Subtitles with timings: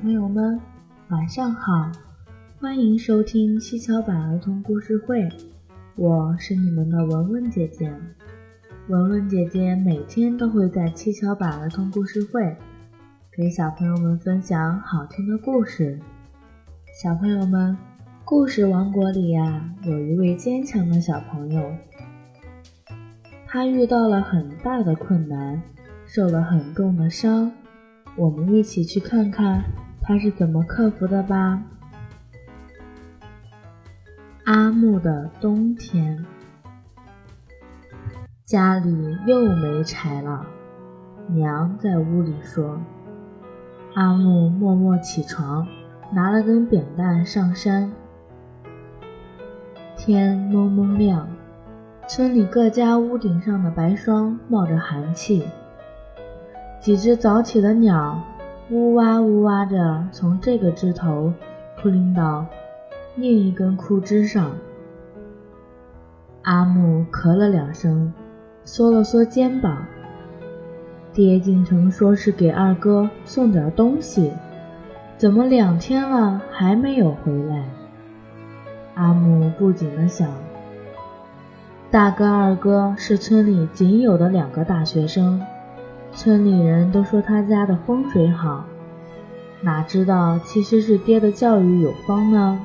[0.00, 0.60] 朋友们，
[1.10, 1.92] 晚上好，
[2.60, 5.28] 欢迎收听七巧板儿童故事会，
[5.94, 7.92] 我是你们的文文姐姐。
[8.88, 12.56] 文文姐姐每天都会在七巧板儿童故事会
[13.36, 16.00] 给小朋友们分享好听的故事。
[17.00, 17.78] 小朋友们，
[18.24, 21.72] 故事王国里呀，有一位坚强的小朋友，
[23.46, 25.62] 他遇到了很大的困难，
[26.14, 27.50] 受了很重的伤。
[28.16, 29.64] 我们一起去看看。
[30.04, 31.62] 他是怎么克服的吧？
[34.44, 36.26] 阿木的冬天，
[38.44, 40.44] 家里又没柴了，
[41.28, 42.80] 娘在屋里说。
[43.94, 45.66] 阿木默默起床，
[46.12, 47.92] 拿了根扁担上山。
[49.96, 51.28] 天蒙蒙亮，
[52.08, 55.46] 村里各家屋顶上的白霜冒着寒气，
[56.82, 58.20] 几只早起的鸟。
[58.68, 61.32] 呜哇呜哇着从这个枝头
[61.76, 62.44] 扑棱到
[63.14, 64.50] 另一根枯枝上。
[66.42, 68.12] 阿木咳了两声，
[68.64, 69.86] 缩了缩肩膀。
[71.12, 74.32] 爹进城说是给二哥送点东西，
[75.16, 77.64] 怎么两天了还没有回来？
[78.94, 80.28] 阿木不禁地想：
[81.92, 85.40] 大哥、二哥是村里仅有的两个大学生。
[86.14, 88.64] 村里人都说他家的风水好，
[89.62, 92.60] 哪知道其实是爹的教育有方呢。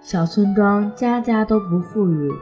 [0.00, 2.32] 小村庄家家都不富裕，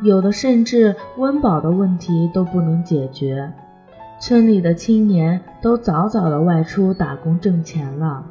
[0.00, 3.50] 有的甚至温饱的问题都不能解决。
[4.20, 8.24] 村里的青年都早早的外出打工挣钱了，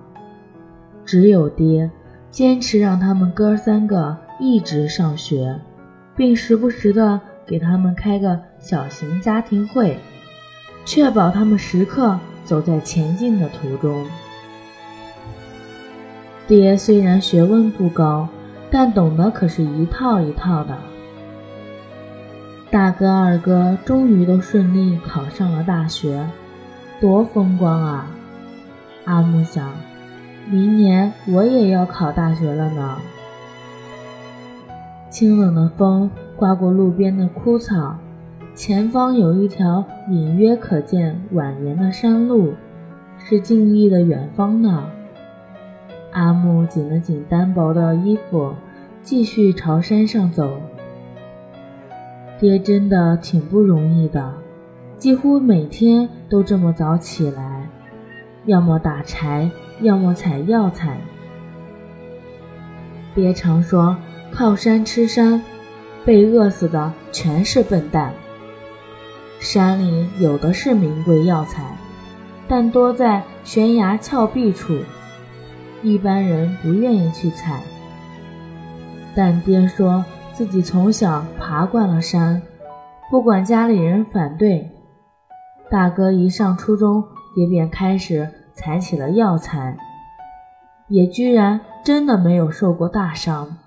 [1.05, 1.89] 只有爹
[2.29, 5.59] 坚持让他们哥三个一直上学，
[6.15, 7.19] 并时不时的。
[7.47, 9.97] 给他们开个小型家庭会，
[10.85, 14.05] 确保他们时刻走在前进的途中。
[16.47, 18.27] 爹虽然学问不高，
[18.69, 20.77] 但懂得可是一套一套的。
[22.69, 26.27] 大哥、二哥终于都顺利考上了大学，
[26.99, 28.07] 多风光啊！
[29.05, 29.71] 阿木想，
[30.49, 32.97] 明年我也要考大学了呢。
[35.09, 36.09] 清冷的风。
[36.37, 37.97] 刮过路边的枯草，
[38.57, 42.55] 前方有一条隐约可见蜿蜒的山路，
[43.19, 44.89] 是静谧的远方呢。
[46.11, 48.55] 阿木紧了紧单薄的衣服，
[49.03, 50.59] 继续朝山上走。
[52.39, 54.33] 爹真的挺不容易的，
[54.97, 57.69] 几乎每天都这么早起来，
[58.45, 59.51] 要么打柴，
[59.81, 60.97] 要么采药材。
[63.13, 63.95] 爹常说
[64.33, 65.39] ：“靠山吃山。”
[66.03, 68.11] 被饿死的全是笨蛋。
[69.39, 71.63] 山里有的是名贵药材，
[72.47, 74.77] 但多在悬崖峭壁处，
[75.81, 77.61] 一般人不愿意去采。
[79.15, 80.03] 但爹说
[80.33, 82.41] 自己从小爬惯了山，
[83.09, 84.69] 不管家里人反对，
[85.69, 87.03] 大哥一上初中，
[87.35, 89.77] 爹便开始采起了药材，
[90.87, 93.57] 也居然真的没有受过大伤。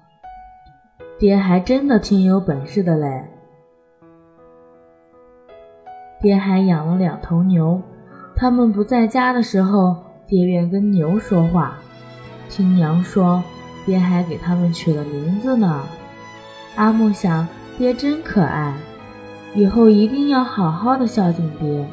[1.19, 3.25] 爹还真的挺有本事的嘞！
[6.21, 7.81] 爹还养了两头牛，
[8.37, 11.79] 他们不在家的时候，爹便跟牛说话。
[12.51, 13.43] 听娘说，
[13.87, 15.83] 爹还给他们取了名字呢。
[16.77, 17.49] 阿木想，
[17.79, 18.75] 爹真可爱，
[19.55, 21.87] 以后一定要好好的孝敬爹。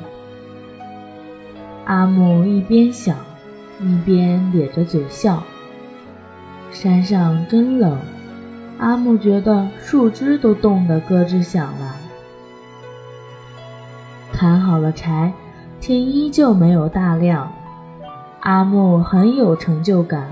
[1.86, 3.16] 阿木一边想，
[3.80, 5.42] 一边咧着嘴笑。
[6.70, 7.98] 山上真冷。
[8.78, 11.96] 阿木觉得树枝都冻得咯吱响了。
[14.32, 15.32] 砍好了柴，
[15.80, 17.52] 天依旧没有大亮。
[18.42, 20.32] 阿木很有成就感，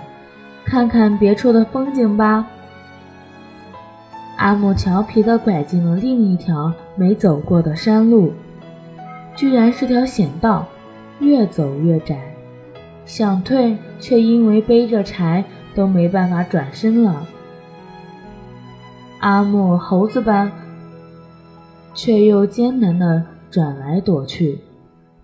[0.64, 2.46] 看看别处的风景吧。
[4.38, 8.34] 阿木调皮地拐进了另一条没走过的山路，
[9.36, 10.68] 居然是条险道，
[11.20, 12.36] 越走越窄，
[13.06, 15.44] 想退却因为背着柴
[15.74, 17.26] 都没办法转身了。
[19.20, 20.52] 阿木猴子般，
[21.94, 23.24] 却又艰难地
[23.56, 24.60] 转来躲去。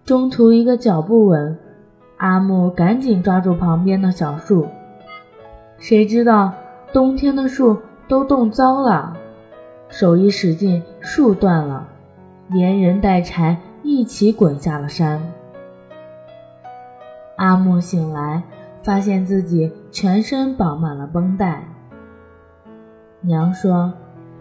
[0.06, 1.60] 中途一个脚不稳，
[2.16, 4.66] 阿木赶紧抓住旁边的小树。
[5.78, 6.54] 谁知道
[6.94, 9.18] 冬天的树都冻糟了，
[9.90, 11.86] 手一使劲，树断了，
[12.48, 15.22] 连人带柴一起滚下了山。
[17.36, 18.42] 阿木醒来，
[18.82, 21.68] 发现自己全身绑满了绷带。
[23.20, 23.92] 娘说：“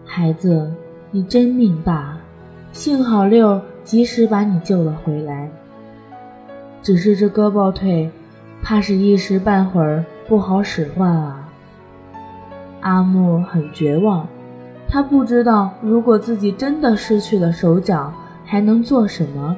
[0.07, 0.73] 孩子，
[1.11, 2.17] 你真命大，
[2.71, 5.49] 幸好六及时把你救了回来。
[6.81, 8.09] 只是这胳膊腿，
[8.63, 11.49] 怕是一时半会儿不好使唤啊。
[12.81, 14.27] 阿木很绝望，
[14.87, 18.11] 他不知道如果自己真的失去了手脚，
[18.43, 19.55] 还能做什么。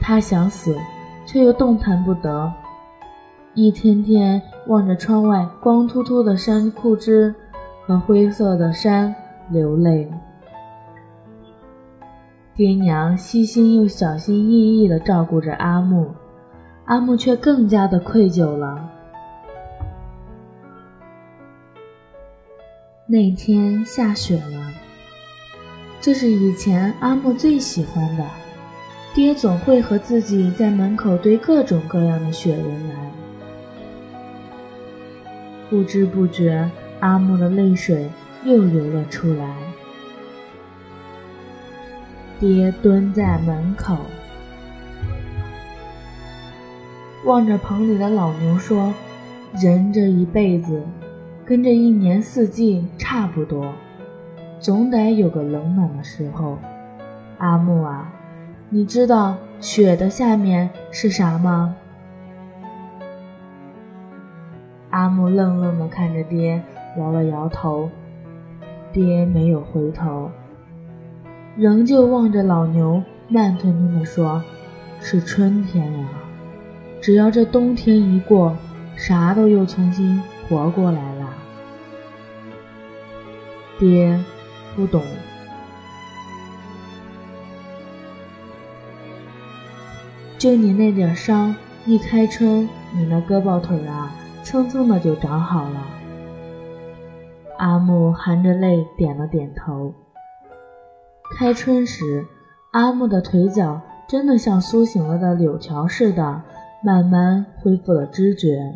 [0.00, 0.76] 他想死，
[1.24, 2.52] 却又动弹不得，
[3.54, 7.34] 一天天望着窗外光秃秃的山枯枝
[7.86, 9.14] 和灰色的山
[9.48, 10.10] 流泪。
[12.54, 16.10] 爹娘细心又小心翼翼地照顾着阿木，
[16.84, 18.90] 阿木却更加的愧疚了。
[23.06, 24.70] 那天下雪了，
[25.98, 28.24] 这是以前阿木最喜欢的。
[29.14, 33.10] 爹总会和自己在门口堆各种各样的雪人来。
[35.70, 36.70] 不知不觉，
[37.00, 38.10] 阿木的泪水
[38.44, 39.71] 又流了出来。
[42.42, 43.96] 爹蹲在门口，
[47.24, 48.92] 望着棚里的老牛说
[49.62, 50.82] ：“人这一辈子，
[51.44, 53.72] 跟这一年四季差不多，
[54.58, 56.58] 总得有个冷暖的时候。
[57.38, 58.12] 阿木啊，
[58.70, 61.76] 你知道雪的下面是啥吗？”
[64.90, 66.60] 阿木愣愣地看着爹，
[66.98, 67.88] 摇了摇头。
[68.90, 70.28] 爹没有回头。
[71.56, 74.42] 仍旧望着老牛，慢吞吞地说
[75.00, 76.08] ：“是春天呀，
[77.00, 78.56] 只要这冬天一过，
[78.96, 80.18] 啥都又重新
[80.48, 81.28] 活过来了。”
[83.78, 84.18] 爹，
[84.74, 85.02] 不懂。
[90.38, 92.66] 就你那点伤，一开春，
[92.96, 94.10] 你那胳膊腿啊，
[94.42, 95.84] 蹭蹭的就长好了。
[97.58, 99.92] 阿木含着泪点了点头。
[101.42, 102.24] 开春时，
[102.70, 106.40] 阿木的腿脚真的像苏醒了的柳条似的，
[106.84, 108.72] 慢慢恢复了知觉。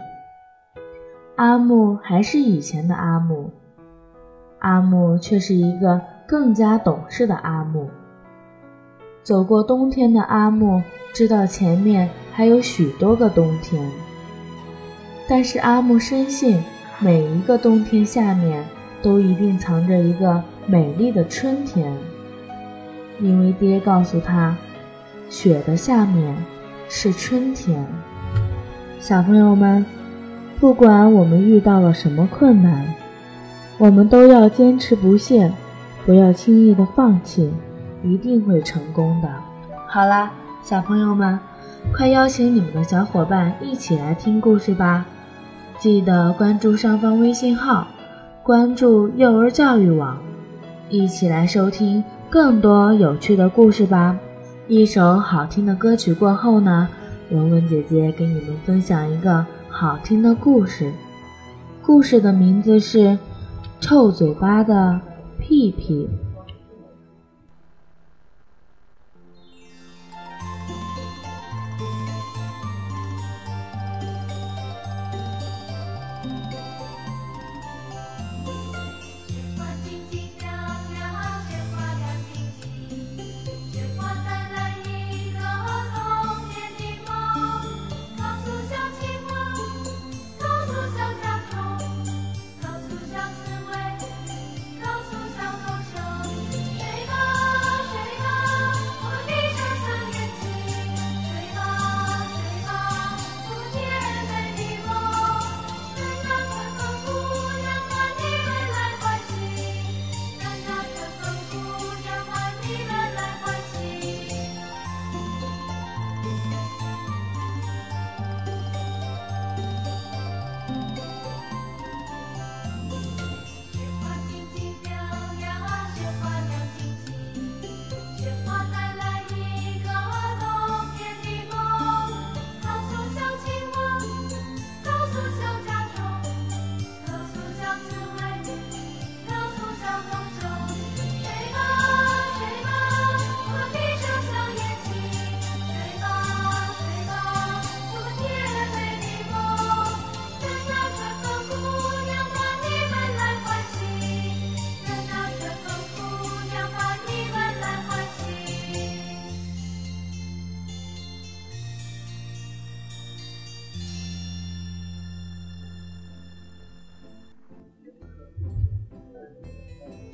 [1.37, 3.53] 阿木还是以前的阿木，
[4.59, 7.89] 阿木却是一个更加懂事的阿木。
[9.23, 10.83] 走过冬天的阿木，
[11.15, 13.89] 知道前面还有许多个冬天，
[15.29, 16.61] 但是阿木深信，
[16.99, 18.65] 每一个冬天下面
[19.01, 21.97] 都一定藏着一个美丽的春天。
[23.21, 24.57] 因为爹告诉他，
[25.29, 26.37] 雪的下面
[26.89, 27.87] 是春天。
[29.01, 29.85] 小朋友们，
[30.61, 32.95] 不管我们遇到了什么困难，
[33.79, 35.53] 我们都要坚持不懈，
[36.05, 37.53] 不要轻易的放弃，
[38.03, 39.29] 一定会成功的。
[39.89, 40.31] 好啦，
[40.63, 41.39] 小朋友们，
[41.95, 45.07] 快邀请你们的小伙伴一起来听故事吧！
[45.79, 47.87] 记得关注上方微信号，
[48.43, 50.19] 关注幼儿教育网，
[50.89, 52.03] 一起来收听。
[52.29, 54.19] 更多有趣的故事吧！
[54.69, 56.89] 一首好听的歌曲过后呢，
[57.31, 60.93] 文文姐姐给你们分享一个好听的故事。
[61.83, 62.99] 故事的名字是
[63.81, 65.01] 《臭嘴巴的
[65.39, 66.09] 屁屁》。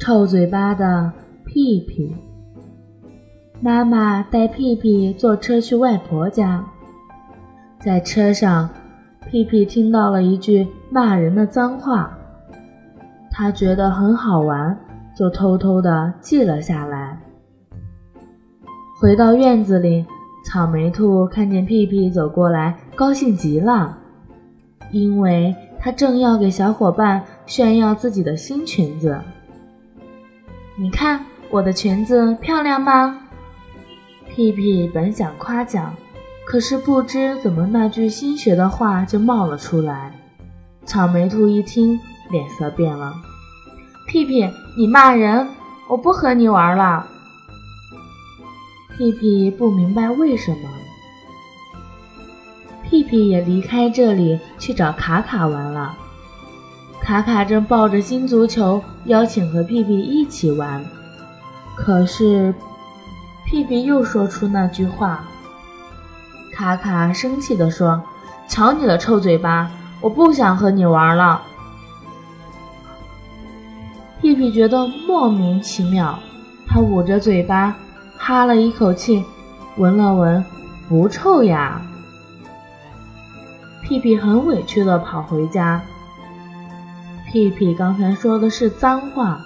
[0.03, 1.13] 臭嘴巴的
[1.45, 2.13] 屁屁。
[3.61, 6.67] 妈妈带屁屁坐车去外婆家，
[7.79, 8.69] 在车上，
[9.31, 12.11] 屁屁听到了一句骂人的脏话，
[13.31, 14.77] 他觉得很好玩，
[15.17, 17.17] 就偷偷的记了下来。
[19.01, 20.05] 回到院子里，
[20.45, 23.97] 草莓兔看见屁屁走过来，高兴极了，
[24.91, 29.17] 因为他正要给小伙伴炫耀自己的新裙子。
[30.75, 33.19] 你看我的裙子漂亮吗？
[34.35, 35.95] 屁屁本想夸奖，
[36.47, 40.19] 可是不知怎么那句新学的话就冒了出来。
[40.87, 42.01] 草莓兔一听，
[42.31, 43.15] 脸色变了。
[44.09, 45.47] 屁屁，你骂人，
[45.89, 47.07] 我不和你玩了。
[48.97, 50.71] 屁屁不明白为什么。
[52.83, 55.95] 屁屁也离开这里去找卡卡玩了。
[57.03, 60.85] 卡卡正抱着新足球，邀请和屁屁一起玩，
[61.77, 62.55] 可是。
[63.45, 65.25] 屁屁又说出那句话，
[66.55, 68.03] 卡卡生气地说
[68.49, 71.43] ：“瞧你的臭嘴巴，我不想和你玩了。”
[74.23, 76.19] 屁屁觉得莫名其妙，
[76.67, 77.77] 他捂着嘴巴，
[78.17, 79.23] 哈了一口气，
[79.77, 80.43] 闻了闻，
[80.89, 81.83] 不臭呀。
[83.83, 85.83] 屁屁很委屈地跑回家。
[87.33, 89.41] 屁屁刚才说的是脏话，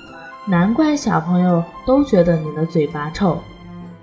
[0.44, 3.38] 难怪小朋友都觉得你的嘴巴臭。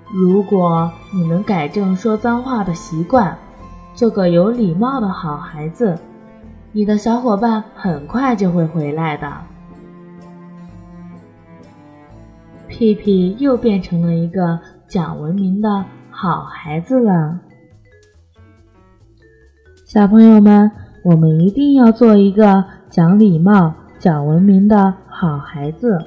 [0.09, 3.37] 如果你能改正说脏话的习惯，
[3.93, 5.99] 做个有礼貌的好孩子，
[6.71, 9.29] 你的小伙伴很快就会回来的。
[12.69, 17.37] 屁屁又变成了一个讲文明的好孩子了。
[19.83, 20.71] 小朋友们，
[21.03, 22.63] 我们一定要做一个
[22.93, 25.97] 讲礼貌、讲文明的好孩子。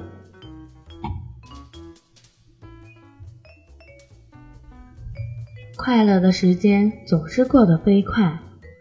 [5.75, 8.39] 快乐的时间总是过得飞快，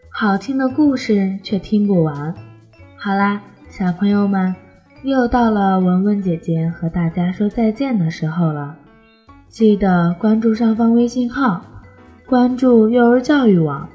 [0.09, 2.33] 好听的故事却听不完。
[2.97, 4.55] 好啦，小朋友们，
[5.03, 8.77] 又到了文文姐姐和大家说再见的时候了。
[9.49, 11.61] 记得关注上方微信号，
[12.25, 13.89] 关注幼儿教育网，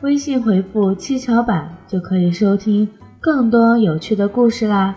[0.00, 2.88] 微信回复“七巧板”就可以收听
[3.20, 4.96] 更多有趣的故事啦。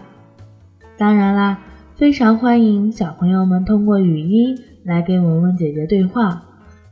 [0.97, 1.59] 当然啦，
[1.95, 6.41] 非常欢迎小朋友们通过语音来跟文文姐姐对话。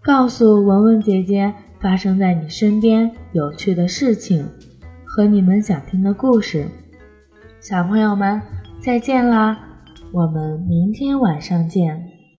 [0.04, 4.46] 告诉文文姐姐发生在你身边有趣的事情
[5.06, 6.68] 和你们想听的故事，
[7.62, 8.42] 小朋友们
[8.80, 9.58] 再见啦！
[10.12, 12.11] 我们明天晚上见。